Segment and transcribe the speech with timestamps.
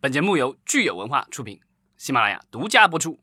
[0.00, 1.58] 本节目由聚友文化出品，
[1.96, 3.18] 喜马拉雅独家播出。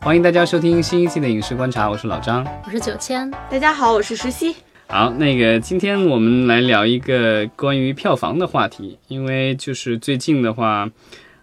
[0.00, 3.30] 欢迎大家收听新一期的《影视观察》，我是老张，我是九千。
[3.50, 4.56] 大家好，我是石溪。
[4.88, 10.88] 好，那个今天我们来聊一个关于票房的话题，因为就是最近的话，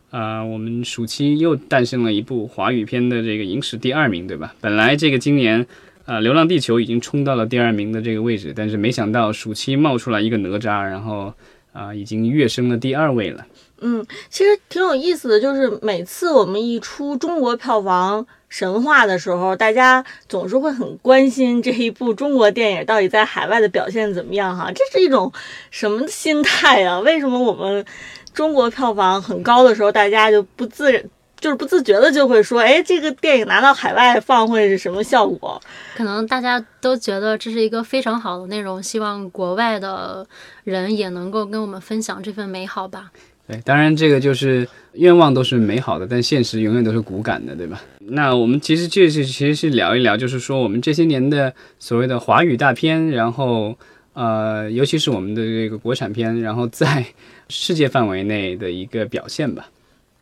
[0.09, 4.55] 啊、我们暑期又诞生了一部华语片的这个影史第二名，对吧？
[4.59, 5.67] 本来这个今年，
[6.09, 11.31] 啊，《流浪地球》已经冲到了第二名的这个位置，但是没想到暑期冒出来一个哪吒，然后
[11.71, 13.45] 啊、已经跃升了第二位了。
[13.81, 25.31] 嗯，其实挺有意思的，就是每次我们一出中国票房神话的时候，大家总是会很关心这一部中国电影到底在海外的表现怎么样哈，这是一种
[25.69, 26.99] 什么心态啊？
[27.01, 27.85] 为什么我们
[28.33, 31.07] 中国票房很高的时候，大家就不自？
[31.39, 35.61] 就是不自觉的就会说，哎，这个电影拿到海外放会是什么效果？
[35.95, 40.27] 可能大家都觉得这是一个非常好的内容，希望国外的
[40.63, 43.11] 人也能够跟我们分享这份美好吧。
[43.47, 47.81] 对，当然这个就是愿望都是美好的，但现实永远都是骨感的，对吧？
[47.99, 53.75] 那我们其实就是其实是聊一聊，就是说我们这些年的所谓的华语大片，然后
[54.13, 57.03] 呃，尤其是我们的这个国产片，然后在
[57.47, 59.67] 世界范围内的一个表现吧。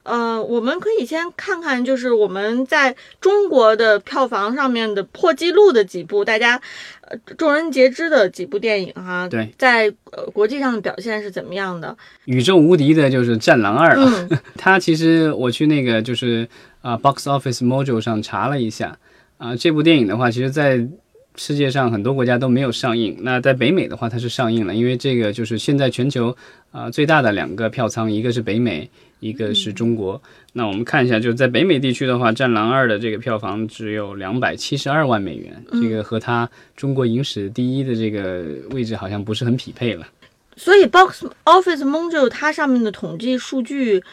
[0.07, 6.61] 呃，我们可以先看看，就是我们在中国的票房上面的破纪录的几部，大家
[7.01, 11.95] 呃众人皆知的几部电影哈，对，在呃国际上的表现是怎么样的？
[12.23, 14.09] 宇宙无敌的就是《战狼二》了。
[14.31, 16.47] 嗯它其实我去那个就是
[16.81, 18.97] 啊、Box Office Mojo 上查了一下
[19.37, 20.87] 啊、这部电影的话，其实在
[21.35, 23.17] 世界上很多国家都没有上映。
[23.21, 26.35] 那在北美的话，它是上映了，因为这个就是现在全球
[26.71, 30.21] 啊、最大的两个票仓，一个是北美，一个是中国。
[30.53, 40.07] 那我们看一下，就是在北美地区的话，《战狼二》的这个票房只有两百七十二万美元，这个和它中国影史第一的这个位置好像不是很匹配了。
[40.55, 44.03] 所以 Box Office Mojo 它上面的统计数据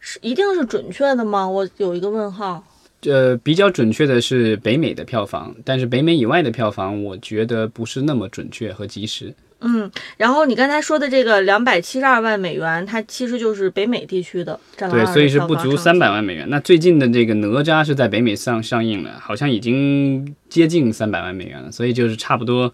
[0.00, 1.48] 是一定是准确的吗？
[1.48, 2.62] 我有一个问号。
[3.06, 9.34] 呃，比较准确的是北美的票房，但是北美以外的票房，我觉得不是那么准确和及时。
[9.64, 16.14] 嗯，然后你刚才说的这个两百七十二万美元，它其实就是北美地区的《战狼》，对所以是不足三百万。
[16.14, 16.48] 万美元。
[16.48, 22.72] 那最近的这个哪吒是在北美上上映了，好像已经接近三百万美元了，所以就是差不多。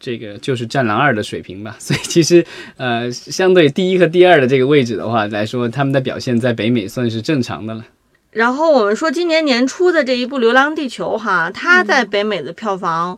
[0.00, 2.44] 这个就是《战狼二》的水平吧， 所以其实，
[2.76, 7.84] 呃，相对第一和第二的这个位置的话来说，他们的表现在北美算是正常的了。
[8.32, 13.16] 然后我们说今年年初的这一部《流浪地球》哈，它在北美的票房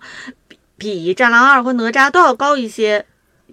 [0.92, 3.06] 比比《战狼二》和哪吒都要高一些。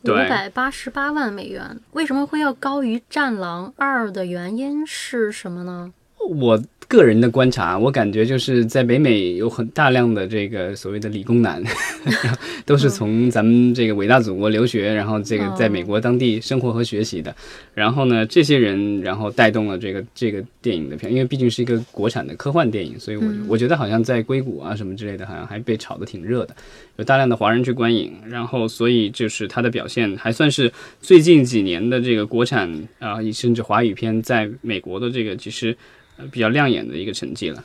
[0.04, 5.94] 五百八十八万美元，为什么会要高于《战狼二》的原因是什么呢？
[6.30, 11.64] 我个人的观察，我感觉就是在北美有很大量的这个所谓的理工男，
[12.68, 17.34] 都是从咱们这个伟大祖国留学，然后这个在美国当地生活和学习的。
[17.74, 26.54] 然后呢，这些人然后带动了这个这个电影的片，因为毕竟是一个国产的科幻电影，所以我、我觉得好像在硅谷啊什么之类的，好像还被炒得挺热的，
[26.98, 30.70] 有大量的华人去观影，然后所以就是它的表现还算是
[31.00, 32.70] 最近几年的这个国产
[33.00, 35.74] 啊、甚至华语片在美国的这个其实。
[36.22, 37.64] 呃比较亮眼的一个成绩了。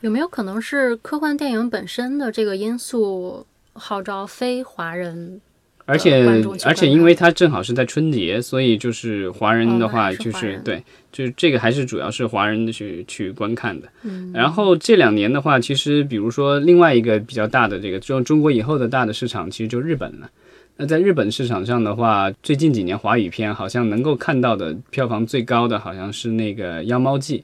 [0.00, 5.40] 有没有可能是科幻电影本身的这个因素号召非华人？
[5.86, 6.26] 而且
[6.64, 10.82] 而且，因为它正好是在春节，所以就是华人的哦话，就是、对，
[11.12, 13.86] 就是这个还是主要是华人的去去观看的。
[14.02, 20.30] 嗯，然后这两年的话，其实比如说另外一个比较大的这个中中国以后的大的市场，其实就日本了。
[20.78, 27.40] 那在日本市场上的话，最近几年华语片好像能够看到的票房最高的好像是那个《妖猫记》，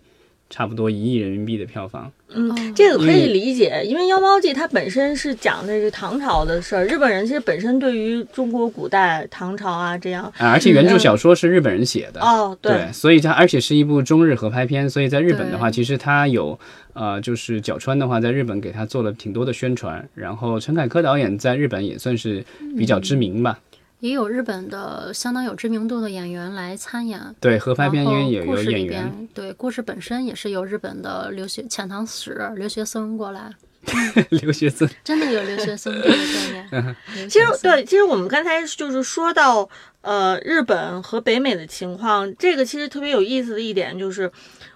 [0.50, 2.12] 差不多一亿人民币的票房。
[2.32, 12.20] 嗯哦，这个可以理解，因为《妖猫记》它本身是讲这个唐朝的事儿，日本人其实本身对于中国古代唐朝啊这样，啊，而且原著小说是日本人写的。
[12.20, 16.56] 哦，对，所以它而且是一部中日合拍片，所以在日本的话，其实它有
[16.92, 22.44] 呃，就是角川的话，在日本给他做了挺多的宣传，然后陈凯歌导演在日本也算是
[22.78, 23.58] 比较知名吧。
[24.00, 27.20] 也有日本的相当有知名度的演员来参演。
[27.40, 33.50] 对，合拍片因为有然后故事里有演员，边，对故事本身也是由日本的留学遣唐使留学生过来，
[34.30, 36.96] 留学生，真的有留学生这个概念。
[37.28, 39.68] 其实对，其实我们刚才就是说到
[40.00, 44.30] 呃日本和北美的情况，这个其实特别有意思的一点就是，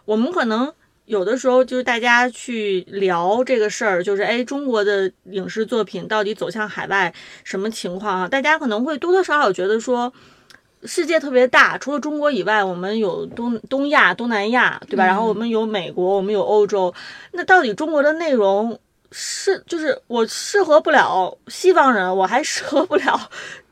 [0.04, 0.72] 我们可能
[1.06, 7.12] 有的时候就是大家去聊这个事儿，就是哎中国的影视作品到底走向海外
[7.42, 8.28] 什么情况啊？
[8.28, 10.12] 大家可能会多多少少觉得说。
[10.86, 15.06] 世界特别大，除了中国以外，我们有东东亚、东南亚，对吧？
[15.06, 16.92] 然后我们有美国，我们有欧洲。
[17.32, 18.78] 那到底中国的内容
[19.10, 23.18] 是就是我适合不了西方人，我还 适合不了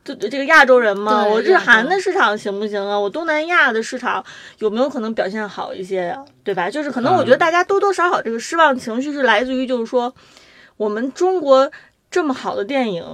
[0.05, 1.25] 这这个亚洲人嘛？
[1.25, 2.99] 我日韩的市场行不行啊？
[2.99, 4.25] 我东南亚的市场
[4.59, 6.25] 有没有可能表现好一些呀？
[6.43, 6.69] 对吧？
[6.69, 10.13] 就是可能我觉得嗯大家多多少少这个失望情绪是来自于，就是说
[10.77, 11.71] 我们中国
[12.11, 13.05] 这么好的电影。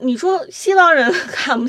[0.00, 1.68] 你说西方人 看不，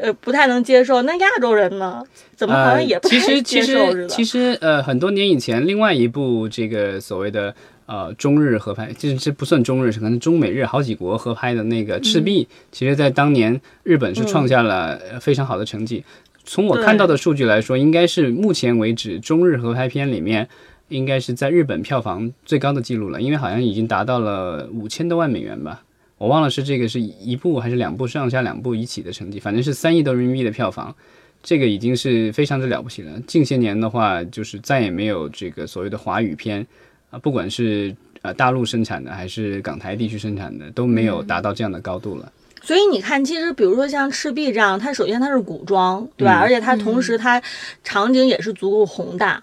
[0.00, 2.02] 呃，不太能接受，那亚洲人呢？
[2.34, 4.08] 怎么好像也不太呃、其实其接受似的？
[4.08, 7.54] 实其实呃，很多年以前，另外一部这个所谓的
[7.88, 16.04] 呃中日合拍，这这不算中日，是可能中美日好几国合拍的那个《赤壁》嗯其实在当年日本是创下了呃非常好的成绩。
[16.44, 20.48] 从我看到的数据来说，应该是目前为止中日合拍片里面。
[20.88, 25.82] 应该是在日本票房最高的记录了，因为好像已经达到了五千多万美元吧，
[26.16, 30.96] 我忘了是这个是一部还是两部上下两部一起的成绩，反正是三亿多人民币的票房，
[31.42, 33.20] 这个已经是非常之了不起了。
[33.26, 36.66] 近些年的话，就是再也没有这个所谓的华语片
[37.10, 42.32] 啊，不管是呃大陆生产的还是港台地区生产的，都没有达到这样的高度了。
[42.60, 46.40] 所以你看，其实比如说像《赤壁》这样，它首先它是古装，对吧？
[46.40, 47.40] 嗯而且它同时它
[47.84, 49.42] 场景也是足够宏大。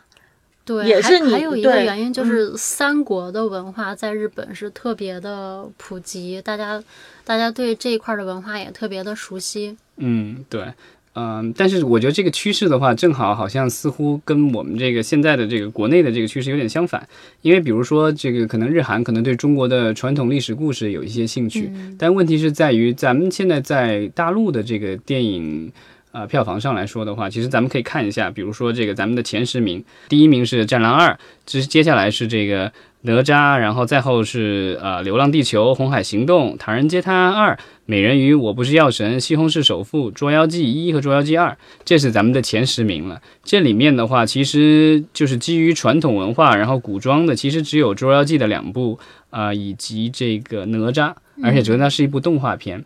[0.65, 6.83] 对，也是你还还有一个原因就是三国的文化在日本是特别的普及，大家
[7.23, 9.77] 大家对这一块的文化也特别的熟悉。
[9.97, 10.73] 嗯，对。
[11.15, 17.07] 嗯，但是我觉得这个趋势的话，正好好像似乎跟我们这个现在的这个国内的这个趋势有点相反。
[17.41, 25.71] 因为比如说，这个可能日韩可能对中国的传统历史故事有一些兴趣，但问题是在于咱们现在在大陆的这个电影。
[26.15, 31.11] 呃，票房上来说的话，其实咱们可以看一下，比如说这个咱们的前十名，第一名是《战狼二》，
[31.45, 32.71] 接接下来是这个
[33.01, 37.53] 哪吒，然后再后是呃《流浪地球》《红海行动》《唐人街探案二》
[37.85, 41.49] 《美人鱼》《我不是药神》《西红柿首富》《捉妖记一》和《捉妖记二》，
[41.83, 43.21] 这是咱们的前十名了。
[43.43, 48.97] 这里面的话，其实就是基于传统文化，然后古装的，其实只有《捉妖记》的两部
[49.31, 51.13] 啊、以及这个哪吒，
[51.43, 52.85] 而且哪吒是一部动画片。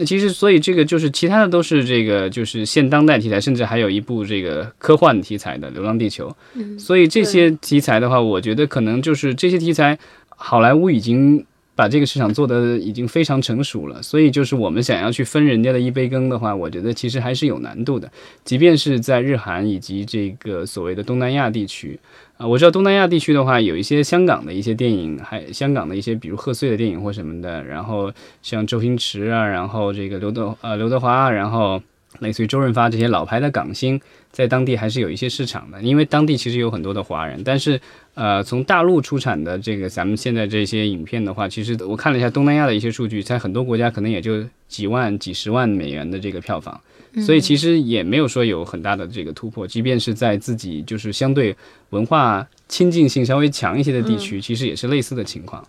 [0.00, 6.28] 那其实，所以这个就是其他的都是这个就是现当代题材，甚至还有一部这个科幻题材的《流浪地球》。
[6.54, 9.98] 嗯，所以这些题材的话，我觉得可能就是这些题材，
[10.28, 11.44] 好莱坞已经
[11.80, 14.02] 把这个市场做得已经非常成熟了。
[14.02, 18.10] 所以就是我们想要去分人家的一杯羹的话，我觉得其实还是有难度的。
[18.44, 21.98] 即便是在日韩以及这个所谓的东南亚地区。
[22.36, 28.12] 啊，我知道东南亚地区的话，有一些香港的一些电影，还香港的一些比如贺岁的电影或什么的，然后
[28.42, 31.82] 像周星驰啊，然后这个刘德呃刘德华，然后
[32.20, 34.00] 类似于周润发这些老牌的港星，
[34.32, 37.80] 在当地还是有一些市场的，因为当地其实有很多的华人，但是
[38.14, 46.80] 呃从大陆出产的这个咱们现在这些影片的话，其实我看了一下东南亚的一些数据，在很多国家可能也就几万、几十万美元的这个票房。
[47.26, 51.56] 所以其实也没有说有很大的这个突破，即便是在自己就是相对
[51.88, 55.66] 文化亲近性稍微强一些的地区，其实也是类似的情况。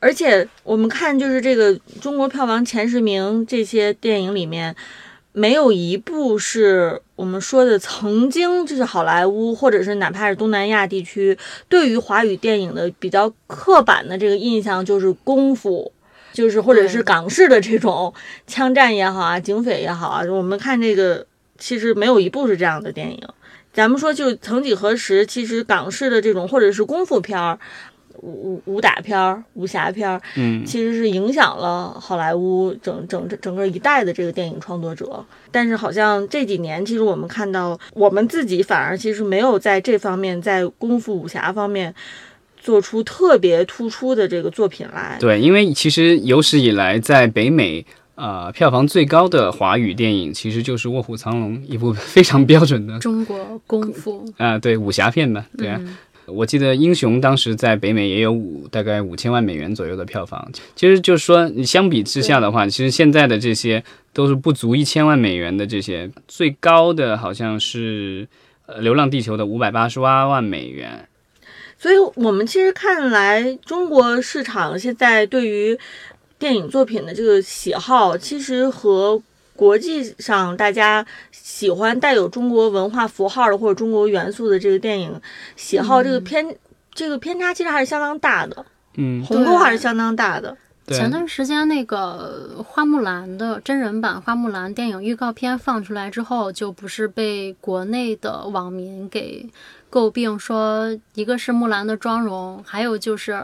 [0.00, 4.74] 而且我们看，就是这个中国票房前十名这些电影里面，
[5.34, 11.36] 没有一部是我们说的曾经就是好莱坞或者是哪怕是东南亚地区
[11.68, 15.92] 对于华语电影的比较刻板的这个印象，就是功夫。
[16.32, 18.12] 就是或者是港式的这种
[18.44, 21.24] 枪战也好啊，警匪也好啊，我们看这个
[21.58, 23.20] 其实没有一部是这样的电影。
[23.72, 27.56] 咱们说，就曾几何时，其实港式的这种或者是功夫片儿、
[28.22, 35.24] 武武武打片儿、武侠片儿，嗯，其实是影响了好莱坞整整整个一代的这个电影创作者。
[35.50, 41.94] 但是好像这几年，其实我们看到我们自己反而其实没有在这方面，在功夫武侠方面
[42.56, 45.16] 做出特别突出的这个作品来。
[45.20, 47.84] 对，因为其实有史以来在北美。
[48.16, 55.80] 呃，票房最高的华语电影其实就是《卧虎藏龙》，一部 非常标准的中国功夫啊、对武侠片吧，对啊。
[55.80, 60.50] 嗯我记得《英雄》当时在北美也有五大概五千万美元左右的票房。
[60.74, 68.26] 其实就是说，你相比之下的话，其实现在的这些都是不足一千万美元的这些，最高的好像是
[68.66, 71.08] 呃《流浪地球》的五百八十八万美元。
[71.76, 75.78] 所以我们其实看来，中国市场现在对于
[76.38, 79.20] 电影作品的这个喜好，其实和
[79.56, 85.20] 国际上大家喜欢带有中国文化符号的或者中国元素的这个电影
[85.56, 86.56] 喜好，这个偏
[86.92, 90.56] 这个偏差其实还是相当大的，嗯，鸿沟还是相当大的。
[90.88, 99.48] 前段时间那个花木兰的真人版花木兰电影预告片放出来之后，就不是被国内的网民给
[99.90, 103.42] 诟病说，一个是木兰的妆容，还有就是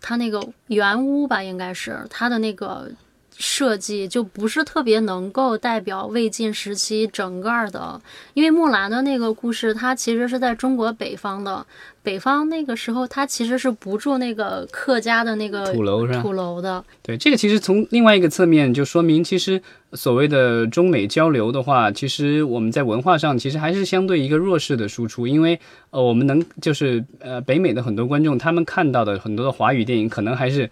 [0.00, 2.90] 她那个圆屋吧，应该是她的那个
[3.40, 8.00] 设计就不是特别能够代表魏晋时期整个的，
[8.34, 11.64] 因为木兰的那个故事，它其实是在中国北方的，
[12.02, 16.20] 北方那个时候它其实是不住那个客家的那个土楼是吧？
[16.20, 30.68] 土楼的，对，这个其实从另外一个侧面就说明，其实所谓的中美交流的话，其实我们在文化上其实还是相对一个弱势的输出，因为呃，我们能就是呃，北美的很多观众他们看到的很多的华语电影，可能还是。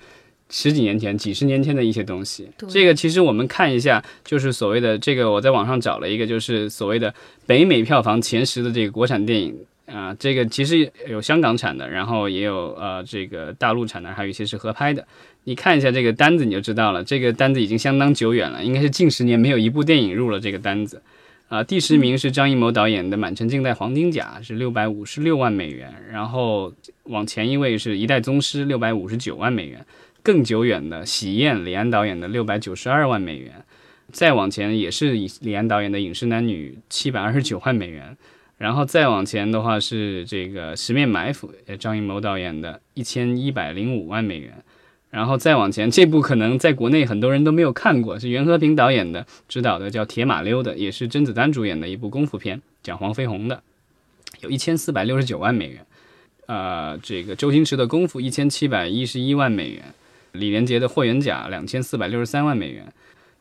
[0.48, 7.12] 十几年前、几十年前的一些东西，这个其实我们看一下，就是所谓的这个，我在网上找了一个，就是所谓的
[7.46, 15.04] 北美票房前十的这个国产电影啊，这个其实有香港产的，然后也有呃这个大陆产的，还有一些是合拍的。
[15.42, 21.02] 你看一下这个单子，你就知道了，这个单子已经相当久远了，应该是近十年没有一部电影入了这个单子
[21.48, 21.62] 啊。
[21.62, 26.72] 第十名是张艺谋导演的《满城尽带黄金甲》，是六百五十六万美元，然后
[27.04, 29.84] 往前一位是《一代宗师》，六百五十九万美元。
[30.26, 33.64] 更久远的《喜宴》，李安导演的六百九十二万美元，
[34.10, 38.16] 再往前也是李安导演的《饮食男女》七百二十九万美元，
[38.58, 44.52] 然后再往前的话是这个《十面埋伏》，张艺谋导演的一千一百零五万美元，
[45.10, 53.62] 然后再往前这部可能在国内很多人都没有看过，是袁和平导演的执导的，叫《铁马溜》的，也是甄子丹主演的一部功夫片，讲黄飞鸿的，
[54.40, 55.86] 有一千四百六十九万美元，
[56.46, 59.84] 呃，这个周星驰的《功夫》一千七百一十一万美元。
[60.38, 62.86] 李连杰的《霍元甲》两千四百六十三万美元，《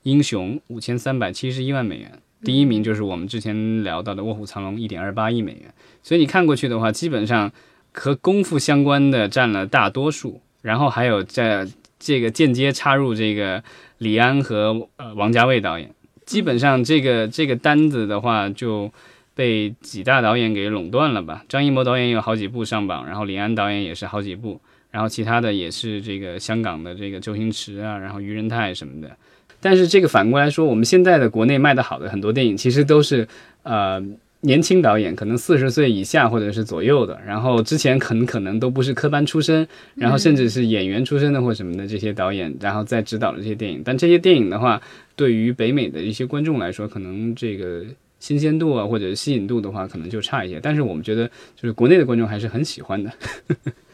[0.04, 5.74] 英雄》五千三百七十一万美元，第一名就是我们之前聊到的《卧虎藏龙》一点二八亿美元。
[6.02, 7.52] 所以你看过去的话，基本上
[7.94, 11.68] 和功夫相关的占了大多数，然后还有在
[12.00, 13.64] 这个间接插入这个
[13.98, 15.90] 李安和呃王家卫导演，
[16.26, 18.92] 基本上这个这个单子的话就
[19.34, 21.44] 被几大导演给垄断了吧？
[21.50, 24.62] 张艺谋导演有好几部上榜，然后李安导演也是好几部。
[24.96, 29.12] 然后其他的也是这个香港的这个周星驰啊，然后余仁泰什么的。
[29.60, 33.28] 但是这个反过来说，我们现在的国内卖的好的很多电影，其实都是
[33.64, 34.02] 呃
[34.40, 37.20] 年轻导演，可能四十岁以下或者是左右的。
[37.28, 43.82] 然后之前很可能都不是科班出身，然后甚至是演员出身的或什么的这些导演，然后再指导的这些电影。
[43.84, 44.82] 但这些电影的话，
[45.18, 47.84] 对于北美的一些观众来说，可能这个
[48.22, 50.58] 新鲜度啊或者吸引度的话，可能就差一些。
[50.62, 53.12] 但是我们觉得，就是国内的观众还是很喜欢的。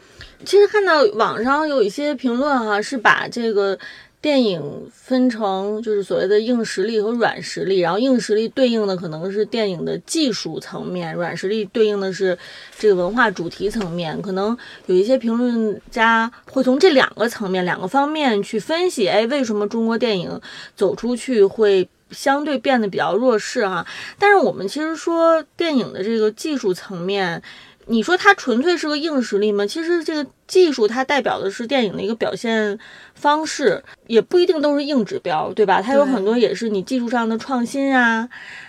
[0.44, 3.78] 其实看到网上有一些评论哈，是把这个
[4.20, 12.38] 电影分成就是所谓的硬实力和软实力，然后硬实力对应的可能是电影的技术层面，软实力对应的是
[12.78, 14.20] 这个文化主题层面。
[14.22, 14.56] 可能
[14.86, 20.40] 有一些评论家会从这两个层面、两个方面去分析，哎，为什么中国电影
[20.76, 23.84] 走出去会相对变得比较弱势哈？
[24.18, 27.42] 但是我们其实说电影的这个技术层面。
[27.86, 29.66] 你说它纯粹是个硬实力吗？
[29.66, 32.78] 其实这个技术它代表的是电影的一个表现
[33.14, 35.82] 方式，也不一定都是硬指标，对吧？
[35.82, 38.28] 它有很多也是你技术上的创新啊，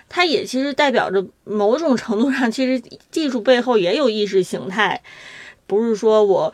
[0.10, 5.01] 它也其实代表着某种程度上，其实技术背后也有意识形态，
[5.67, 6.53] 不是说我，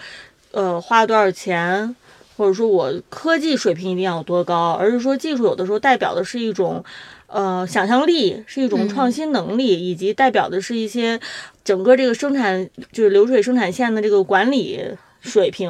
[0.52, 1.96] 呃，花多少钱，
[2.36, 6.84] 或者说我科技水平一定要有多高，而是说技术有的时候代表的是一种。
[7.32, 11.20] 呃，想象力是一种创新能力，以及代表的是一些
[11.64, 14.80] 整个这个生产就是流水生产线的这个管理
[15.22, 15.70] 水平。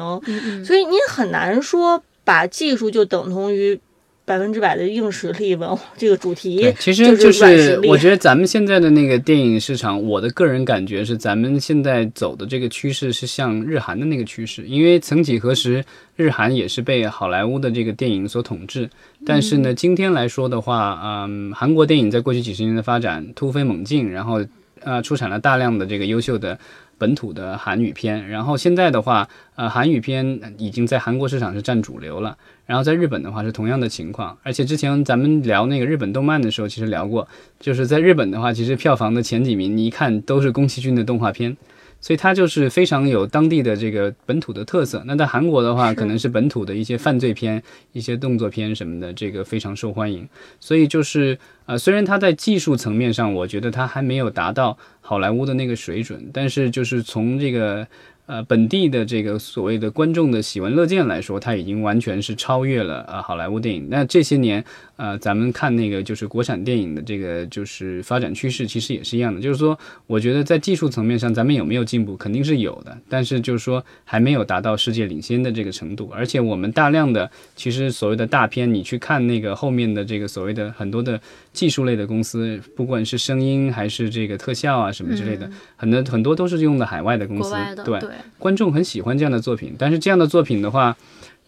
[0.64, 3.80] 所以你很难说把技术就等同于。
[4.30, 14.62] 百分之百的硬实力文这个主题，其实就是我觉得咱们现在的那个电影市场，我的个人感觉是，咱们现在走的这个趋势是像日韩的那个趋势。
[14.68, 15.84] 因为曾几何时，
[16.14, 18.88] 日韩也是被好莱坞的这个电影所统治。
[19.26, 24.40] 但是呢，今天来说的话，嗯，韩国电影在过去几十年的发展突飞猛进，然后
[24.82, 26.56] 呃，出产了大量的这个优秀的
[27.00, 28.28] 本土的韩语片。
[28.28, 29.26] 然后现在的话，
[29.56, 32.36] 呃，韩语片已经在韩国市场是占主流了。
[32.66, 37.26] 然后在日本的话是同样的情况，而且之前咱们聊那个日本动漫的时候，其实聊过，
[37.58, 41.56] 就是在日本的话，其实票房的前几名，你一看都是宫崎骏的动画片。
[42.00, 45.02] 所以它就是非常有当地的这个本土的特色。
[45.06, 50.28] 那在韩国的话，可能是本土的一些犯罪片、一些动作片什么的，这个非常受欢迎。
[50.58, 57.86] 所以就是呃，虽然它在技术层面上，我觉得它还没有达到好莱坞的那个水准，但是就是从这个。
[58.30, 63.88] 呃，本地的这个所谓的观众的喜闻乐见来说，它已经完全是超越了呃好莱坞电影。
[63.90, 69.40] 那这些年，呃，咱们看那个就是国产电影的这个就是发展趋势，其实也是一样的。
[69.40, 72.96] 就是说，我觉得在技术层面上，咱们有没有进步，肯定是有的。
[73.08, 76.08] 但是就是说，还没有达到世界领先的这个程度。
[76.14, 81.20] 而且我们大量的其实所谓的大片，你去看那个后面的这个所谓的很多的
[81.52, 87.98] 技术类的公司，不管是声音还是这个特效啊什么之类的，很多很多都是用的海外的公司，对。
[88.38, 90.96] 观众很喜欢这样的作品，但是这样的作品的话，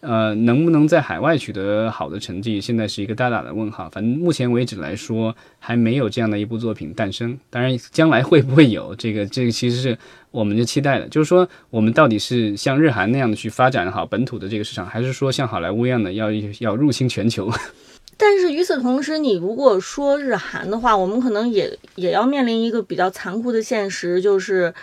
[0.01, 3.89] 呃，能不能在海外取得好的成绩，现在是一个大大的问号。
[3.89, 7.39] 反正目前为止来说，还没有这样的一部作品诞生。
[7.49, 9.97] 当然，将来会不会有这个， 这个其实是
[10.29, 11.07] 我们就期待的。
[11.07, 17.49] 就是说，我们到底是像日韩那样的去发展好本土的这个市场，还是说像好莱坞一样的要要入侵全球？
[18.17, 24.73] 但是与此同时，你如果说日韩的话，我们可能也也要面临一个比较残酷的现实，就是。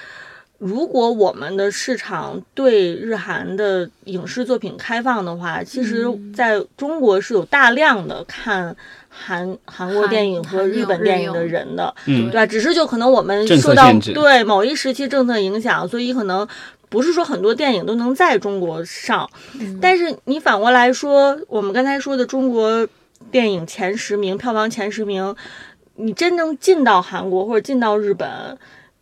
[0.60, 6.04] 如果我们的市场对日韩的影视作品开放的话，其实
[6.36, 8.76] 在中国是有大量的看
[9.08, 12.44] 韩韩国电影和日本电影的人的，对吧？
[12.44, 16.46] 只是就可能我们受到对某一时期政策影响，所以可能
[16.90, 19.26] 不是说很多电影都能在中国上。
[19.80, 22.86] 但是你反过来说，我们刚才说的中国
[23.30, 25.34] 电影前十名票房前十名，
[25.96, 28.28] 你真正进到韩国或者进到日本。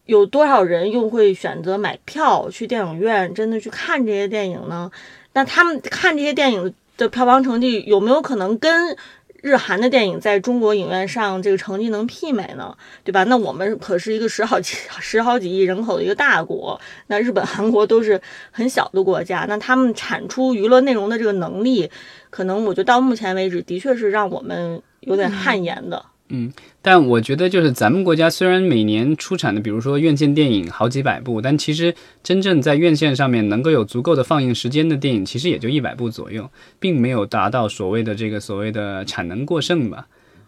[0.09, 4.91] 有多少人又会选择买票去电影院，真的去看这些电影呢？
[5.35, 8.97] 那他们看这些电影的票房成绩有没有可能跟
[9.43, 12.75] 日韩的电影在中国影院上这个成绩能媲美呢？
[13.05, 13.23] 对吧？
[13.25, 18.19] 那我们可是一个十好几 十好几亿人口的一个大国，那日本、韩国都是
[18.50, 21.91] 很小的国家，那他们产出娱乐内容的这个能力，
[22.31, 26.03] 可能我觉得到目前为止的确是让我们有点汗颜的。
[26.31, 26.53] 嗯，
[26.90, 40.07] 但我觉得就是咱们国家虽然每年出产的，比如说院线电影好几百部，但其实真正在院线上面能够有足够的放映时间的电影，其实也就一百部左右，并没有达到所谓的这个所谓的产能过剩吧。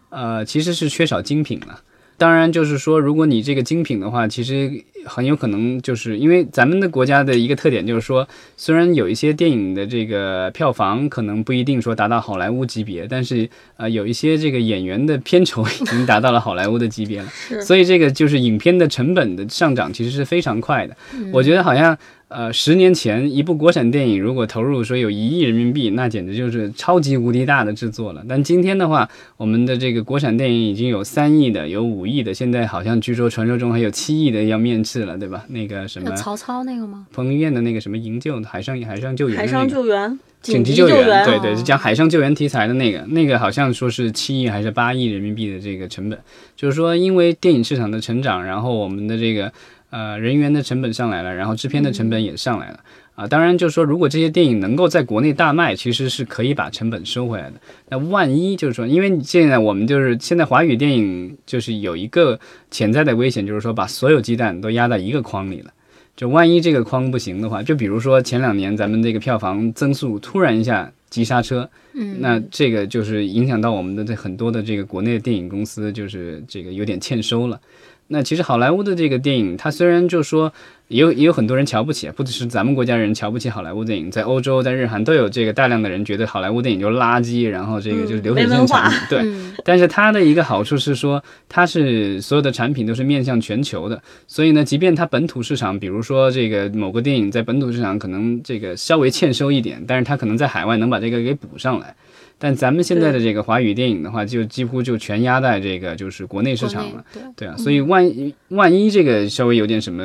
[0.09, 1.79] 呃，其实是缺少精品了。
[2.21, 4.71] 当然，就是说，如果你这个精品的话，其实
[5.05, 17.27] 很有可能就是因为咱们的国家的一个特点，就是说，虽然有一些电影的这个票房可能不一定说达到好莱坞级别，但是呃，有一些这个演员的片酬已经达到了好莱坞的级别了。
[17.59, 20.95] 所以这个就是影片的成本的上涨其实是非常快的。
[21.33, 21.97] 我觉得好像。
[22.33, 28.23] 呃，十年前一部国产电影如果投入说有一亿人民币，那简直就是超级无敌大的制作了。
[28.27, 35.43] 但今天的话，我们的这个国产电影已经有三亿的，有五亿的，现在好像据说传说中还有七亿的要面世了，对吧？
[35.49, 37.05] 那个什么曹操那个吗？
[37.11, 46.17] 彭于晏的那个什么营救海上海上救援，海上救援，紧急救援，对对，是讲海上救援题材的那个，那个好像说是七亿还是八亿人民币的这个成本，
[46.55, 49.51] 就是说因为电影市场的成长，然后我们的这个。
[49.91, 52.79] 呃，人员的成本上来了，然后制片的成本也上来了
[53.13, 53.27] 啊。
[53.27, 57.55] 当然，就是说，如果这些电影能够在国内大卖，其实是可以把成本收回来的。
[57.89, 62.39] 那万一就是说，因为现在我们就是现在华语电影就是有一个
[62.71, 65.71] 潜在的危险，就是说把所有鸡蛋都压在一个筐里了。
[66.15, 77.59] 就万一这个筐不行的话，就比如说前两年咱们这个票房增速突然一下急刹车，嗯，那这个就是影响到我们的这很多的这个国内的电影公司，就是这个有点欠收了。
[78.13, 80.51] 那其实好莱坞的这个电影，它虽然就说
[80.89, 88.99] 也有也有很多人瞧不起，不只是咱们国家人瞧不起好莱坞电影，在欧洲、在日韩都有这个大量的人觉得好莱坞电影就是垃圾，然后这个就是流水线产品。
[89.09, 89.25] 对，
[89.63, 101.95] 但是它的一个好处是说，它是所有的产品都是面向全球的，所以呢，即便它本土市场，比如说这个某个电影在本土市场可能这个稍微欠收一点，但是它可能在海外能把这个给补上来。
[102.43, 110.03] 但咱们现在的这个华语电影的话，就几乎就全压在这个就是国内市场了，对啊，所以万一万一这个稍微有点什么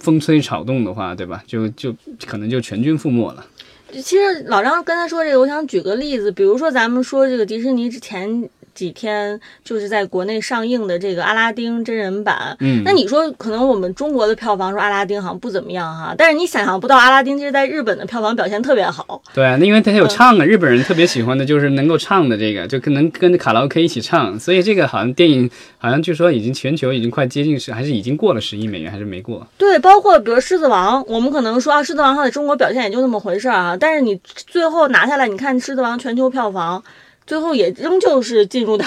[0.00, 1.44] 风吹草动的话，对吧？
[1.46, 1.94] 就就
[2.24, 3.44] 可能就全军覆没了。
[3.92, 8.48] 其实老张刚才说这个，我想举个例子，比如说咱们说这个迪士尼之前。
[8.76, 19.22] 几天就是在国内上映的这个《阿拉丁》真人版，嗯，那你说可能我们中国的票房说《阿拉丁》好像不怎么样哈，但是你想象不到《阿拉丁》其实在日本的票房表现特别好。
[19.34, 29.46] 对，啊那因为它有唱啊，日本人特别喜欢的就是能够唱的这个，就可能跟着卡拉 OK 一起唱，所以这个好像电影好像据说已经全球已经快接近十，还是已经过了十亿美元，还是没过？
[29.56, 36.82] 对，包括比如《狮子王》，我们可能说啊，《狮子王》它在中国表现也就那么回事儿啊，但是你最后拿下来，你看《狮子王》全球票房。
[37.26, 38.86] 最后也仍旧是进入到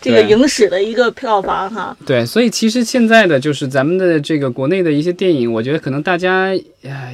[0.00, 1.96] 这个影史的一个票房哈。
[2.04, 6.52] 对，所以其实现在的就是咱们的这个国内的一些电影，我觉得可能大家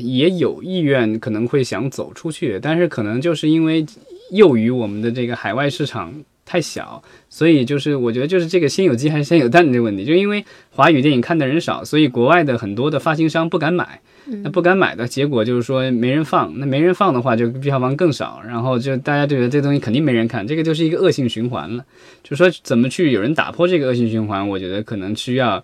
[0.00, 3.84] 也有意愿，可能会想走出去，但是可能就是因为
[4.32, 6.14] 囿于我们的这个海外市场
[6.46, 14.00] 太小，所以就是我觉得就是这个先有鸡还是先有蛋的这个问题，就因为华语电影看的人少，所以国外的很多的发行商不敢买。
[14.26, 21.84] 那不敢买的结果就是说没人放，那没人放的话就票房更少，然后就大家就觉得这东西肯定没人看，这个就是一个恶性循环了。
[22.22, 25.62] 就说怎么去有人打破这个恶性循环，我觉得可能需要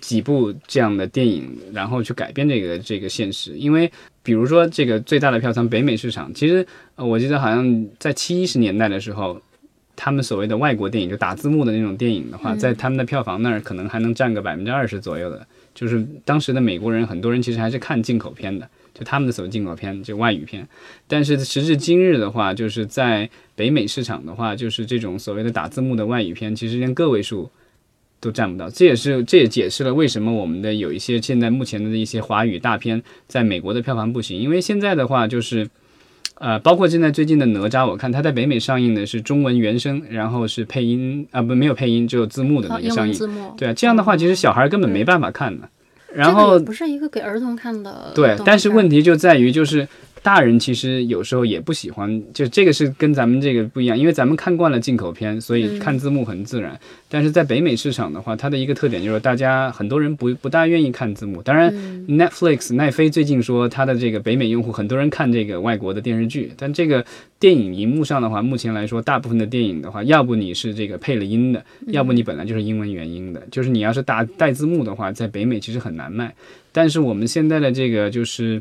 [0.00, 3.52] 几部这样的电影，然后去改变这个这个现实。
[3.52, 3.90] 因为
[4.22, 9.40] 比如说这个最大的票仓北美市场，其实我记得好像在七十年代的时候。
[9.98, 15.46] 他们所谓的外国电影，就打字幕的那种电影的话，在他们的票房那儿可能还能占个百分之二十左右的。
[15.76, 20.66] 就是当时的美国人，很多人其实还是看进口片的，就他们的所谓进口片，就外语片。
[21.06, 27.50] 但是时至今日的话，就是在北美市场的话，就是这种所谓的打字幕的外语片，其实连个位数
[28.18, 28.70] 都占不到。
[28.70, 35.68] 这也是这也解释了为什么我们的有一些现在目前的一些华语大片在美国的票房不行，因为现在的话就是。
[36.38, 43.12] 呃，包括现在最近的哪吒，我看它在北美上映的是中文原声，然后是配音啊，不没有配音，只有字幕的那个上映。
[43.12, 43.54] 文字幕。
[43.56, 45.68] 对啊，这样的话其实小孩根本没办法看的。
[46.14, 49.86] 然这个后也不是一个给儿童看的对但是问题就在于就是。
[50.26, 56.76] 大人其实有时候也不喜欢，就这个是跟咱们这个不一样，因为咱们看惯了进口片，所以嗯看字幕很自然。
[57.08, 61.40] 但是在北美市场的话，它的一个特点就是大家很多人不不大愿意看字幕。
[61.40, 61.72] 当然、
[62.08, 67.06] n e t f l i x 奈飞最近说它的这个北美用户很多人看这个外国的电视剧，但这个
[67.38, 76.34] 电影荧幕上的话，目前来说，大部分的电影的话，要不你是这个配了音的，要不你本来就是英文原音的，就是你要是打带字幕的话，在北美其实很难卖。
[76.72, 78.60] 但是我们现在的这个就是。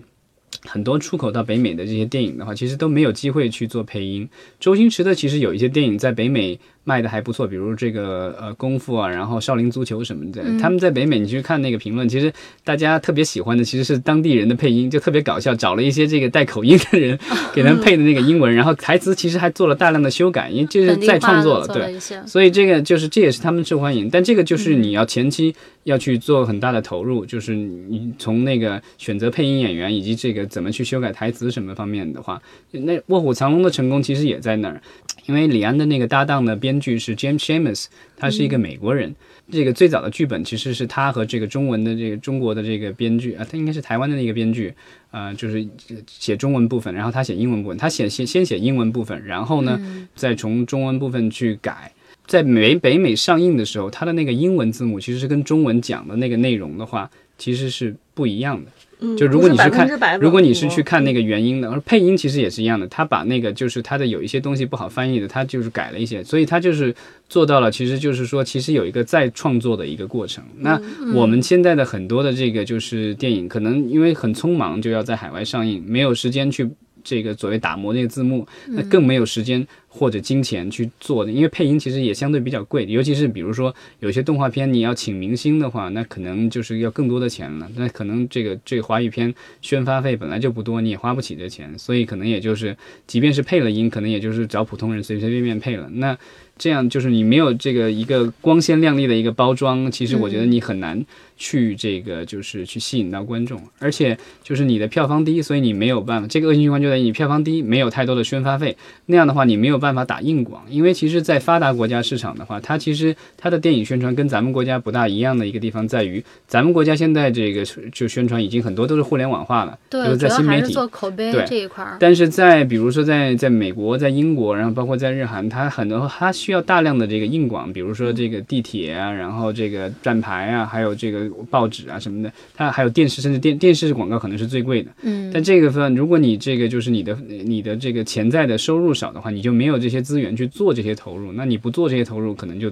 [0.65, 4.27] 很多出口到北美的这些电影的话，其实都没有机会去做配音。
[4.59, 12.31] 周星驰的其实有一些电影在北美卖的还不错，比如这个呃功夫啊，然后少林足球什么的，他们在北美你去看那个评论，其实
[12.63, 17.19] 大家特别喜欢的其实是当地人的配音，就特别搞笑，找了一些这个带口音的人
[17.53, 21.99] 给他们配的那个英文，然后台词其实还做了大量的修改，因为这是本地再创作了，对。
[22.25, 32.39] 所以这个就是这也是他们受欢迎，但这个就是你要前期要去做很大的投入，就是你从那个选择配音演员以及这个怎么去修改台词什么方面的话，
[32.71, 34.81] 那《卧虎藏龙》的成功其实也在那儿，
[35.25, 37.85] 因为李安的那个搭档的编剧是 James Schamus，
[38.15, 39.15] 他是一个美国人。
[39.51, 44.73] 这个最早的剧本其实是他和这个中文的这个中国的这个编剧啊，他应该是台湾的那个编剧，
[45.11, 45.65] 呃，就是
[46.07, 49.79] 写中文部分，然后他写英文部分，他写先先写英文部分，然后呢，
[50.15, 51.91] 再从中文部分去改。
[52.25, 57.07] 在美北美上映的时候，它的那个英文字幕其实是跟中文讲的那个内容的话，
[57.37, 58.71] 其实是不一样的。
[59.05, 66.93] 嗯，就如果你是是看如果你是去看那个原音的，而配音其实也是一样的，他把那个就是他的有一些东西不好翻译的，他就是改了一些，所以他就是
[67.29, 70.43] 做到了，其实就是说，其实有一个再创作的一个过程。
[70.59, 70.81] 那
[71.13, 76.69] 我们现在的很多的这个就是电影，可能因为很匆忙就要在海外上映，没有时间去
[77.03, 79.65] 这个所谓打磨那个字幕，那更没有时间
[79.97, 87.71] 或者金钱去做的，因为配音其实也相对比较贵，尤其是比如说有些动画片你要请明星的话，那可能就是要更多的钱了。
[87.77, 92.75] 那可能这个这个华语片宣发费本来就不多，你也花不起这钱，所以可能也就是，
[93.07, 95.87] 即便是配了音，可能也就是找普通人随随便便配了。
[95.93, 96.17] 那
[96.57, 101.05] 这样就是你没有这个一个光鲜亮丽的一个包装，其实我觉得你很难
[101.35, 106.27] 去这个就是去吸引到观众，而且就是你的票房低，所以你没有办法。
[106.29, 108.77] 这个恶性循环就在于你票房低，没有太多的宣发费，
[109.07, 120.73] 那样的话你没有办法打硬广，因为其实，在发达国家市场的话，它其实它的电影宣传跟咱们国家不大一样的一个地方在于，咱们国家现在这个就宣传已经很多都是互联网化了，就对，是主要还是在新媒体。
[120.73, 121.97] 做口碑对这一块儿。
[121.99, 134.89] 但是在比如说在在美国、在英国，然后包括在日韩，它很多它需要大量的这个硬广，比如说这个地铁啊，然后这个站牌啊，还有这个报纸啊什么的，它还有电视，甚至电电视广告可能是最贵的。
[135.03, 142.71] 嗯，但这个分，如果你这个就是你的你的这个潜在的收入少的话，你就没有这些资源去做这些投入，那你不做这些投入，可能就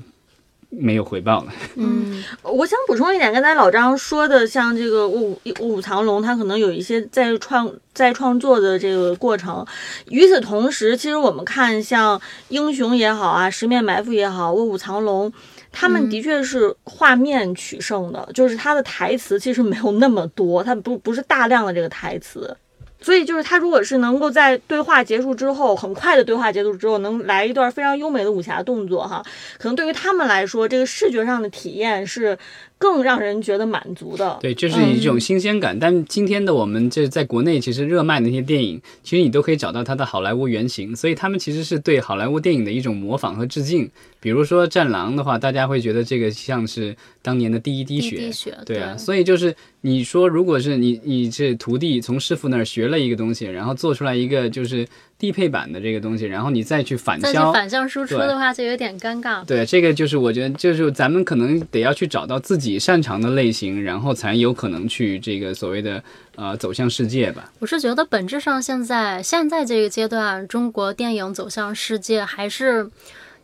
[0.70, 1.54] 没有回报了。
[1.76, 9.66] 嗯，我想补充一点，刚才老张说的，像这个《卧虎卧虎藏龙》，它可能有一些在创在创作的这个过程。
[10.10, 12.18] 与此同时，其实我们看像
[12.50, 15.30] 《英雄》也好啊，《十面埋伏》也好，《卧虎藏龙》。
[15.76, 22.56] 他们的确是画面取胜的，就是他的台词其实没有那么多，他不不是大量的这个台词，
[23.04, 29.22] 所以就是他如果是能够在对话结束之后，很快的对话结束之后，能来一段非常优美的武侠动作哈，
[29.60, 32.38] 可能对于他们来说，这个视觉上的体验是
[32.84, 34.38] 更让人觉得满足的。
[34.42, 35.80] 对，这是一种新鲜感。
[35.80, 43.90] 但今天的我们这在国内其实热卖的那些电影，其实你都可以找到它的好莱坞原型，所以他们其实是对好莱坞电影的一种模仿和致敬。
[44.20, 54.86] 比如说《战狼》的话，大家会觉得这个像是当年的第一滴血，滴滴血，对啊，所以就是你说，如果是你你是徒弟从师傅那儿学了一个东西，然后做出来一个就是
[55.24, 59.42] 低配版的这个东西，然后你再去反再去销，反向输出的话，就有点尴尬。
[59.46, 66.04] 对，这个就是我觉得，就是咱们可能得要去找到自己擅长的类型，然后才有可能去这个所谓的
[66.36, 67.50] 呃走向世界吧。
[67.60, 72.90] 我是觉得本质上现在现在这个阶段，中国电影走向世界还是。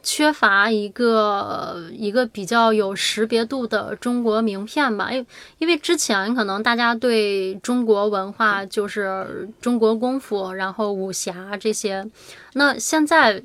[0.01, 5.25] 缺乏一个一个比较有识别度的中国名片吧，因为
[5.57, 12.09] 因为之前可能大家对中国文化就是中国功夫，然后武侠这些，
[12.53, 13.43] 那现在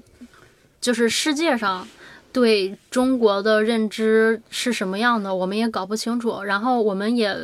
[0.81, 1.87] 就是世界上
[2.33, 7.37] 对中国的认知是什么样的，我们也搞不清楚，然后我们也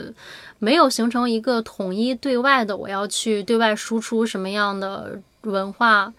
[0.60, 6.12] 没有形成一个统一对外的，我要去对外输出什么样的文化。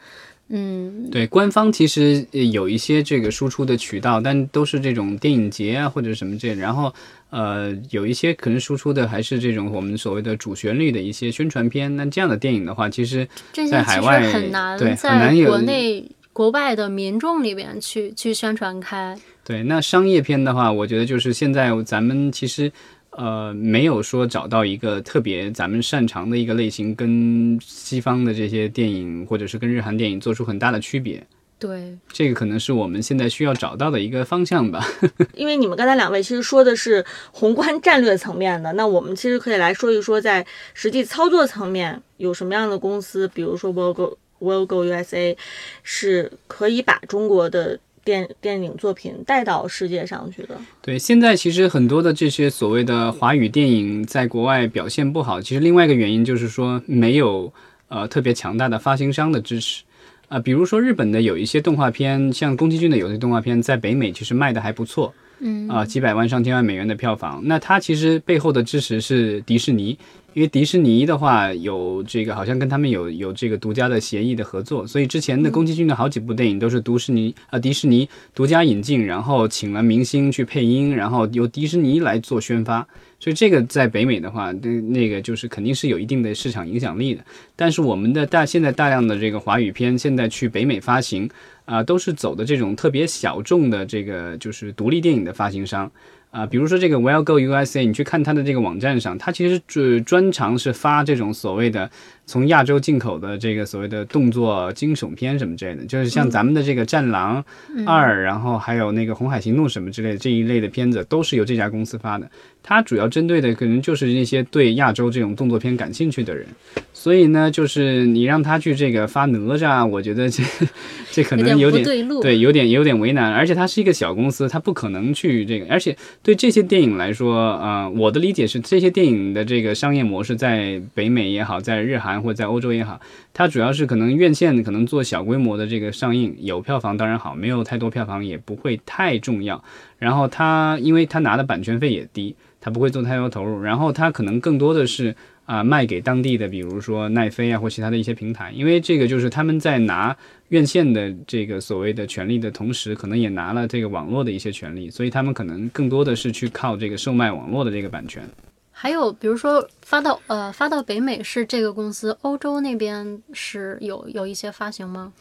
[0.54, 6.94] 嗯，对，官方其实有一些这个输出的渠道，但都是这种电影节啊或者什么这，然后
[7.30, 11.96] 呃有一些可能输出的还是这种我们所谓的主旋律的一些宣传片。
[11.96, 19.18] 那这样的电影的话，其实这在海外很难对很在难有国内、国外的民众里边去去宣传开。
[19.46, 22.70] 对，那商业片的话，我觉得就是现在咱们其实
[23.12, 31.26] 呃没有说找到一个特别咱们擅长的一个类型，跟西方的这些电影或者是跟日韩电影做出很大的区别。
[31.60, 34.84] 对，这个可能是我们现在需要找到的一个方向吧。
[35.36, 40.44] 因为你们刚才两位其实说的是宏观战略层面的，那我们其实可以来说一说在
[40.74, 45.38] 实际操作层面有什么样的公司，比如说 Will Go Will Go USA
[45.84, 50.58] 是可以把中国的电电影作品带到世界上去的。
[50.82, 57.52] 对，现在其实很多的这些所谓的华语电影在国外表现不好，其实另外一个原因就是说没有
[57.88, 59.84] 呃特别强大的发行商的支持。
[60.28, 67.42] 啊、比如说日本的有一些动画片，像宫崎骏的有些动画片，在北美其实卖的还不错，嗯啊、几百万上千万美元的票房。
[67.44, 69.98] 那它其实背后的支持是迪士尼，
[70.34, 82.88] 因为迪士尼的话有这个好像跟他们有有这个独家的协议的合作，所以之前的宫崎骏的好几部电影都是迪士尼啊、迪士尼独家引进，然后请了明星去配音，然后由迪士尼来做宣发。
[83.22, 87.24] 所以这个在北美的话，那那个就是肯定是有一定的市场影响力的。
[87.56, 91.30] 但是我们的大现在大量的这个华语片，现在去北美发行
[91.66, 95.90] 啊、都是走的这种特别小众的这个就是独立电影的发行商。
[96.32, 101.92] 啊、比如说这个 Well Go USA，你去看它的这个网站上，它其实专专长是发这种所谓的
[102.26, 107.44] 从亚洲进口的这个所谓的动作惊悚片什么之类的，就是像咱们的这个《战狼
[107.86, 112.32] 二》然后还有那个《红海行动》什么之类的这一类的片子，都是由这家公司发的。
[112.64, 116.46] 它主要针对的可能就是那些对亚洲这种动作片感兴趣的人，
[116.94, 120.44] 所以呢，就是你让他去这个发哪吒，我觉得这
[121.12, 121.84] 这可能有点
[122.22, 133.02] 对有点有点为难，而且它是一个小公司，它不可能去这个，而且对这些电影来说，呃，我的理解是，这些电影的这个商业模式在北美也好，在日韩或者在欧洲也好，
[133.34, 139.62] 它主要是可能院线可能做小规模的这个上映，有票房当然好，没有太多票房也不会太重要。
[139.98, 145.14] 然后它因为它拿的版权费也低，它不会做太多投入，然后他可能更多的是。
[145.48, 150.16] 啊、卖给当地的，比如说奈飞啊或其他的一些平台，因为这个就是他们在拿
[150.48, 158.24] 院线的这个所谓的权利的同时，可能也拿了这个网络的一些权利，所以他们可能更多的是去靠这个售卖网络的这个版权。
[158.72, 165.12] 还有比如说发到呃发到北美是这个公司，欧洲那边是有有一些发行吗？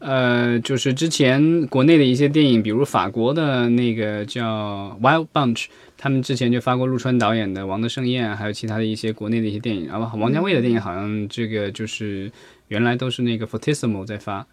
[0.00, 5.66] 呃，就是之前国内的一些电影，比如法国的那个叫 Wild Bunch，
[6.00, 9.90] 他们之前就发过陆川导演的《王的盛宴》，还有其他的一些国内的一些电影。
[9.90, 12.30] 啊，王家卫的电影好像这个就是
[12.68, 14.46] 原来都是那个 Fortissimo 在发，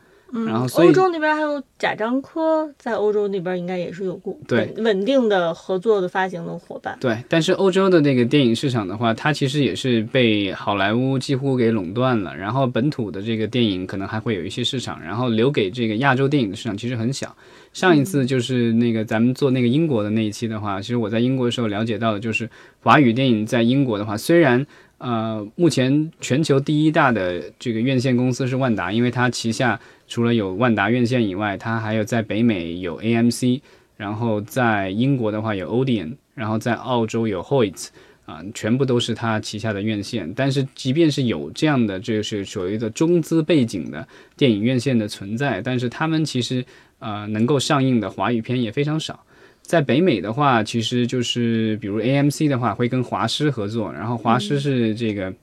[0.46, 6.98] 然后所以欧洲那边还有贾樟柯，在欧洲那边应该也是有固对稳稳定的合作的发行的伙伴。
[7.00, 12.36] 对，但是欧洲的那个电影市场的话，它其实也是被好莱坞几乎给垄断了。
[12.36, 17.36] 然后本土的这个电影可能还会有一些市场，然后留给这个亚洲电影的市场其实很小。
[17.72, 22.50] 上一次就是那个咱们做那个英国的那一期的话，其实我在英国的时候了解到的就是
[22.82, 24.66] 华语电影在英国的话，虽然
[24.98, 33.62] 呃目前全球第一大的这个院线公司是万达，因为它旗下除了有万达院线以外，它还有在北美有 AMC。
[33.98, 37.88] 然后在英国的话有 Odeon，然后在澳洲有 Hoyt，
[38.26, 40.30] 啊、全部都是它旗下的院线。
[40.34, 46.66] 但是即便是有这样的，就是所谓的中资背景的电影院线的存在，但是他们其实
[47.00, 49.18] 呃能够上映的华语片也非常少。
[49.62, 55.34] 在北美的话，其实就是比如 AMC 的话会跟华师合作，然后华师是这个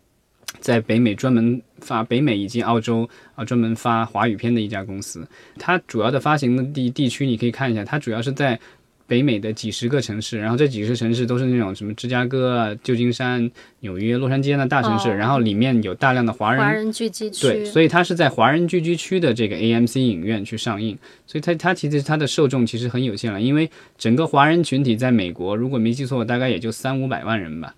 [0.60, 5.26] 在北美专门发北美以及澳洲啊专门发华语片的一家公司。
[5.58, 8.58] 它主要的发行的地地区，你可以看一下，它主要是在
[9.04, 17.46] 北美的几十个城市，然后这几十城市都是那种什么芝加哥啊、旧金山、纽约、洛杉矶的大城市，哦然后里面有大量的华人华人聚集区。
[17.46, 27.74] 对，所以它是在华人聚居区的这个 AMC 影院去上映，所以它它其实它的受众其实很有限了，因为整个华人群体在美国，如果没记错，大概也就三五百万人吧。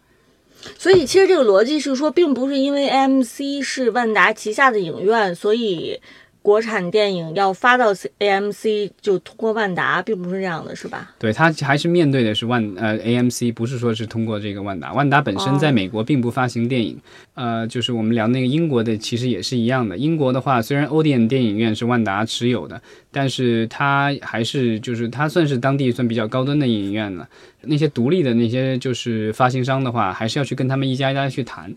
[0.78, 6.00] 所以其实这个逻辑是说，并不是因为 AMC 是万达旗下的影院，所以
[6.44, 11.14] 国产电影要发到 AMC 就通过万达，并不是这样的，是吧？
[11.18, 14.92] 对，它还是面对的是万呃 AMC，不是说是通过这个万达。
[14.92, 17.00] 万达本身在美国并不发行电影，
[17.32, 19.96] 呃，就是我们聊那个英国的，其实也是一样的。
[19.96, 22.78] 英国的话，虽然欧典电影院是万达持有的，
[23.10, 27.26] 但是它还是就是它算是当地算比较高端的影院了。
[27.62, 31.74] 那些独立的那些就是发行商的话，还是要去跟他们一家一家去谈。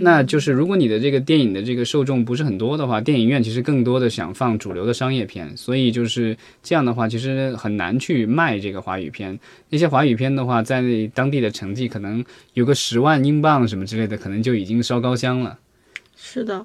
[0.00, 9.38] 那就是如果你的这个电影的这个受众不是很多的话，电影院其实更多的想放主流的商业片，所以就是这样的话，其实很难去卖这个华语片。
[9.70, 10.82] 那些华语片的话，在
[11.14, 12.24] 当地的成绩可能
[12.54, 15.58] 有个十万英镑什么之类的，可能就已经烧高香了。
[16.32, 16.64] 是的。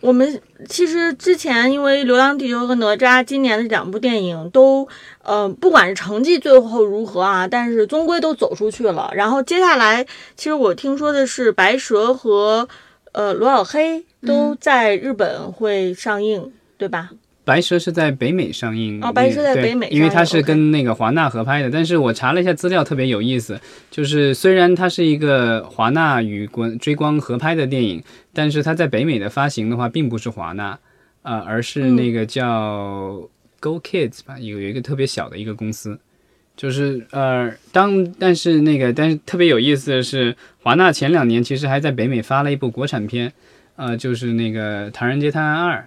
[0.00, 4.86] 我们其实之前因为《流浪地球》和《哪吒》今年的两部电影都，
[5.22, 9.10] 呃，不管是成绩最后如何啊，但是终归都走出去了。
[9.14, 10.04] 然后接下来，
[10.36, 12.68] 其实我听说的是《白蛇》和
[13.12, 17.08] 呃《罗小黑》都在日本会上映，对吧？
[17.48, 21.70] 白蛇是在北美上映哦，白蛇在北美，因为它是跟那个华纳合拍的。
[21.70, 23.58] 但是我查了一下资料，特别有意思，
[23.90, 28.02] 就是虽然它是一个华纳与国追光合拍的电影，
[28.34, 30.78] 但是它在北美的发行的话，并不是华纳，
[31.22, 33.26] 呃，而是那个叫
[33.60, 35.98] Go Kids 吧，有有一个特别小的一个公司，
[36.54, 43.32] 就是呃，当但是那个但是特别有意思的是，华纳前两年其实还在北美发了一部国产片，
[43.76, 45.78] 呃，就是那个《唐人街探案二》。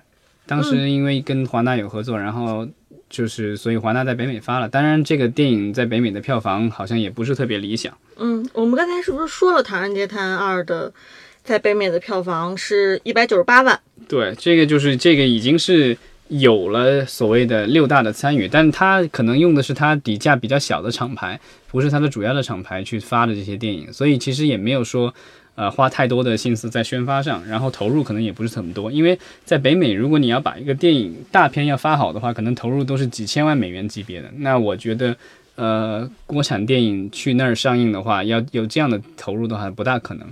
[0.52, 2.68] 当时因为跟华纳有合作，然后
[3.10, 4.68] 就是所以华纳在北美发了。
[4.68, 7.98] 当然，这个电影在北美的票房好像也不是特别理想。
[8.18, 10.92] 嗯，我们刚才是不是说了《唐人街探案二》的
[11.42, 13.80] 在北美的票房是一百九十八万？
[14.10, 25.14] 对，这个就是这个已经是有了所谓的六大的参与，但它可能用的是它底价比较小的厂牌，不是它的主要的厂牌去发的这些电影，所以其实也没有说。
[25.62, 34.28] 呃，花太多的心思在宣发上，然后投入可能也不是很多，因为在北美，如果你要把一个电影大片要发好的话，可能投入都是几千万美元级别的。
[34.38, 35.16] 那我觉得，
[35.54, 40.28] 呃，国产电影去那儿上映的话，要有这样的投入的话，不大可能。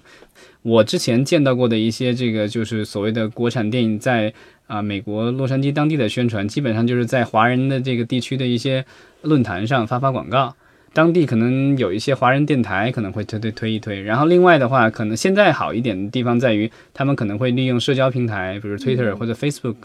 [0.63, 4.33] 我之前见到过的一些这个就是所谓的国产电影在
[4.65, 8.83] 啊美国洛杉矶当地的宣传，基本上就是在华人的这个地区的一些
[9.21, 10.55] 论坛上发发广告。
[10.91, 19.75] 当地可能有一些华人电台可能会推推推一推，然后另外的话，可能现在好一点的地方在于，他们可能会利用社交平台，比如 Twitter 或者 Facebook。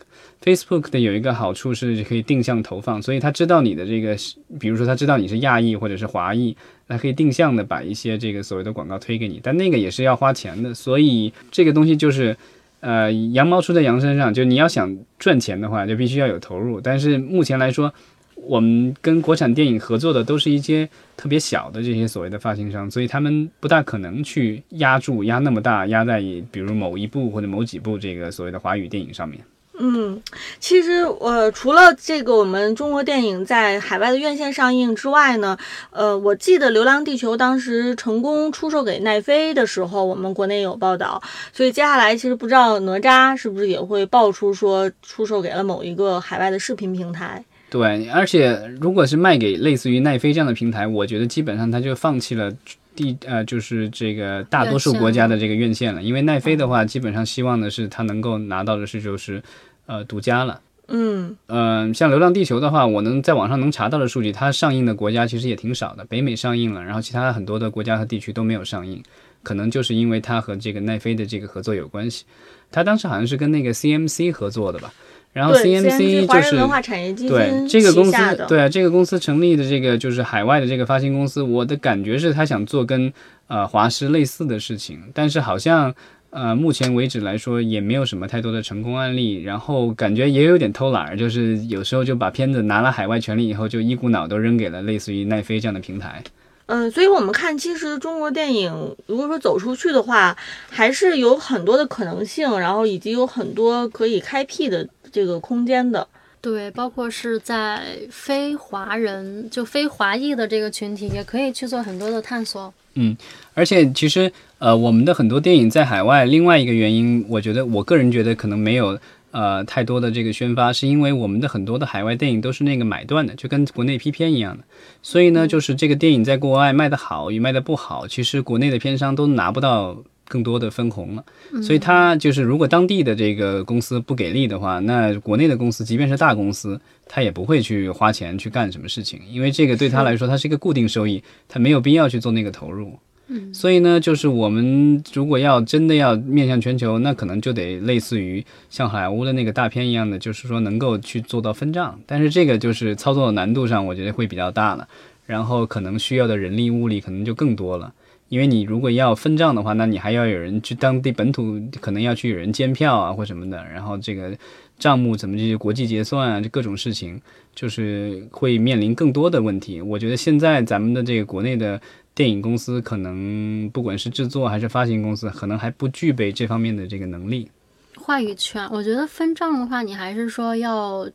[0.43, 4.15] Facebook 的有一个好处是可以定向投放，所以他知道你的这个，
[4.59, 6.55] 比如说他知道你是亚裔或者是华裔，
[6.89, 12.37] 那可以定向的把一些这个所谓的广告推给你，但那个也是要花钱的，所以这个东西就是，
[12.81, 17.93] 呃，羊毛出在羊身上，就你要想赚钱的话，就必须要有投入，但是目前来说。
[18.37, 26.21] 我们跟国产电影合作的都是一些特别小的这些所谓的发行商，所以他们不大可能去压住压那么大，压在
[26.51, 29.41] 比如某一部或者某几部这个所谓的华语电影上面。
[29.77, 30.23] 嗯，
[30.61, 35.59] 其实呃，除了这个我们中国电影在海外的院线上映之外呢，
[35.91, 41.21] 呃，我记得《流浪地球》当时成功出售给奈飞的时候，我们国内有报道，
[41.53, 47.45] 所以接下来其实不知道哪吒是不是也会爆出说出售给了某一个海外的视频平台。
[47.75, 52.49] 对，而且如果是卖给类似于奈飞这样的平台，我觉得基本上他就放弃了
[52.95, 59.43] 地呃，就是这个大多数国家的这个院线了，因为奈飞的话，基本上希望的是他能够拿到的是就是
[59.87, 60.61] 呃独家了。
[60.87, 69.03] 嗯嗯，像《流浪地球》的话，我能在网上能查到的数据，它上映的国家其实也挺少的，北美上映了，然后其他很多的国家和地区都没有上映，
[69.43, 72.25] 可能就是因为它和这个奈飞的这个合作有关系。
[72.71, 74.95] 它当时好像是跟那个 CMC 合作的吧。
[75.35, 78.13] 然后 CMC 就是对这个公司，
[78.49, 81.43] 对啊，这个公司成立的这个就是海外的这个发行公司。
[81.43, 83.13] 我的感觉是他想做跟
[83.49, 85.93] 呃华师类似的事情，但是好像
[86.31, 89.43] 呃目前为止来说也没有什么太多的成功案例。
[89.43, 96.23] 然后感觉也有点偷懒，就是有时候就把片子拿了海外权利以后，就一股脑都扔给了类似于奈飞这样的平台。
[96.67, 100.35] 嗯，所以我们看，其实中国电影如果说走出去的话，
[100.71, 104.89] 还是有很多的可能性，然后以及有很多可以开辟的。
[105.15, 106.05] 这个空间的，
[106.41, 112.75] 对，包括是在非华人就非华裔的这个群体，也可以去做很多的探索。
[112.95, 113.17] 嗯，
[113.55, 118.99] 而且其实呃，我们的很多电影在海外，另外一个原因，我觉得我个人觉得可能没有
[119.31, 124.65] 呃太多的这个宣发，是因为我们的很多的海外电影都是那个买断的，就跟国内批片一样的。
[125.01, 130.03] 所以呢，就是这个电影在国外卖的好与卖的不好，其实国内的片商都拿不到。
[130.27, 131.25] 更多的分红了，
[131.63, 142.99] 所以他就是如果当地的这个公司不给力的话，那国内的公司即便是大公司，他也不会去花钱去干什么事情，因为这个对他来说，它是一个固定收益，他没有必要去做那个投入。
[143.29, 151.99] 嗯，所以呢，就是我们如果要真的要面向全球，那可能就得类似于像好莱坞的那个大片一样的，就是说能够去做到分账。
[152.07, 154.87] 但是这个就是操作的难度上，我觉得会比较大了。
[155.25, 157.91] 然后可能需要的人力物力可能就更多了。
[158.29, 163.65] 因为你如果要分账的话，那你还要有人去当地本土，可能要去有人监票啊或什么的。
[163.65, 164.37] 然后这个
[164.79, 167.21] 账目怎么这些国际结算啊，这各种事情，
[167.55, 169.81] 就是会面临更多的问题。
[169.81, 171.81] 我觉得现在咱们的这个国内的
[172.15, 177.49] 电影公司，可能不管是制作还是发行公司，可能还不具备这方面的这个能力。
[177.97, 181.09] 话语权，我觉得分账的话，你还是说要。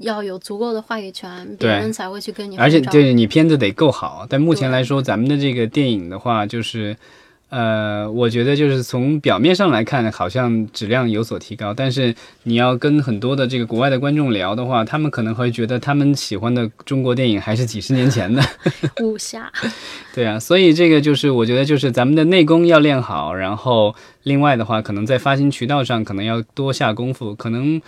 [0.00, 2.56] 要有足够的话语权，别人才会去跟你。
[2.56, 4.26] 而且，对你片子得够好。
[4.28, 6.96] 但目前来说，咱们的这个电影的话，就是，
[7.50, 11.74] 呃，我觉得就是从表面上来看，好像质量有所提高。
[11.74, 18.42] 但是你要跟很多的这个国外的观众聊的话，他们可能会觉得他们喜欢的中国电影还是几十年前的
[19.02, 19.52] 武侠。
[20.14, 27.82] 对啊，所以这个就是我觉得就是咱们的内功要练好，然后另外的话，可能在发行渠道上可能要多下功夫，可能。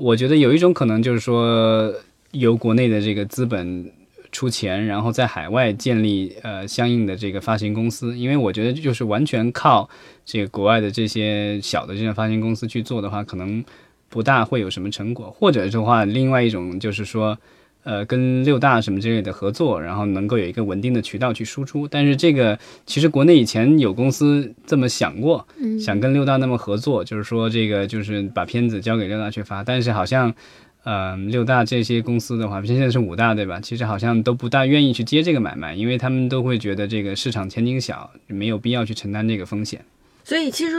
[0.00, 1.92] 我觉得有一种可能就是说，
[2.30, 3.92] 由国内的这个资本
[4.32, 8.16] 出钱，然后在海外建立呃相应的这个发行公司。
[8.16, 9.86] 因为我觉得就是完全靠
[10.24, 13.62] 这个国外的这些小的这些发行公司去做的话，可能
[14.08, 15.30] 不大会有什么成果。
[15.38, 17.36] 或者的话，另外一种就是说，
[17.82, 21.88] 呃，跟六大什么之类的合作，然后能够有一个稳定的渠道去输出。
[21.88, 25.46] 但是这个其实国内以前有公司这么想过，
[25.78, 29.64] 想跟六大那么合作，就是说这个就是把片子交给六大去发。
[29.64, 30.34] 但是好像。
[30.82, 33.60] 嗯，六大这些公司的话，现在是五大对吧？
[33.60, 39.84] 其实好像都不大愿意去接这个买卖，因为他们都会觉得这个市场前景小，没有必要去承担这个风险。
[40.24, 40.76] 所以其实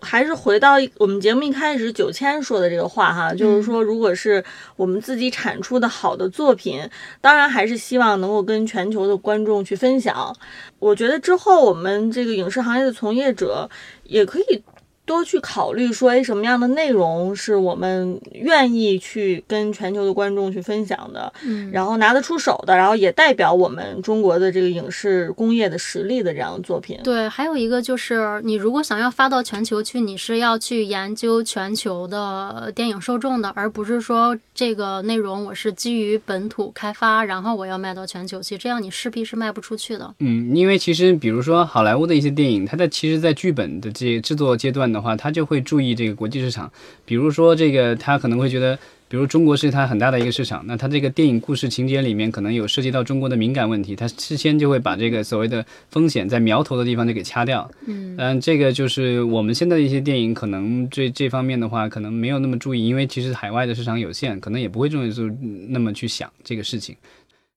[0.00, 4.42] 还是回到我们节目一开始九千说的这个话哈，就是说，如果是
[4.76, 6.88] 我们自己产出的好的作品，
[7.20, 10.34] 当然还是希望能够跟全球的观众去分享。
[10.78, 13.68] 我觉得之后我们这个影视行业的从业者
[14.04, 14.62] 也可以。
[15.08, 27.00] 多去考虑说，哎，什么样的内容是我们愿意去跟全球的观众去分享的，嗯，然后拿得出手的，然后也代表我们中国的这个影视工业的实力的这样的作品。
[27.02, 40.14] 对，还有一个就是，你如果想要发到全球去，你是要去研究全球的电影受众的，而不是说这个内容我是基于本土开发，然后我要卖到全球去，这样你势必是卖不出去的。
[40.18, 44.97] 嗯，因为其实比如说好莱坞的一些电影，它在其实，在剧本的这制作阶段的。
[44.98, 46.70] 的话，他就会注意这个国际市场，
[47.04, 48.76] 比如说这个，他可能会觉得，
[49.08, 57.70] 比如中国是他很大的一个市场，那他这个电影故事情节里面可能有涉及到中国的敏感问题，他事先就会把这个所谓的风险在苗头的地方就给掐掉。
[57.86, 65.30] 嗯，嗯，这个就是我们现在的一些电影可能这这方面的话，可能没有那么注意，因为其实海外的市场有限，可能也不会这么就
[65.68, 66.96] 那么去想这个事情。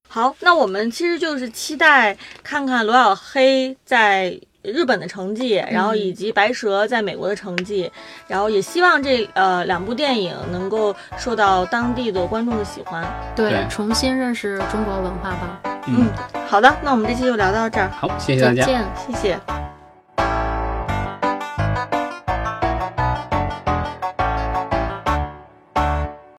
[0.07, 4.39] 好，那我们其实就是期待看看罗小黑在。
[4.61, 7.91] 日本的成绩，然后以及白蛇在美国的成绩，
[8.27, 13.03] 然后也希望这呃两部电影能够受到当地的观众的喜欢，
[13.35, 15.59] 对，重新认识中国文化吧。
[15.87, 16.07] 嗯，
[16.47, 19.39] 好的，那我们这期就聊到这儿，好，谢谢大家，再见，谢谢。